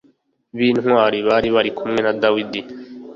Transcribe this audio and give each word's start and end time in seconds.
b 0.57 0.59
intwari 0.69 1.17
bari 1.27 1.49
bari 1.55 1.71
kumwe 1.77 1.99
na 2.05 2.13
Dawidi 2.21 2.61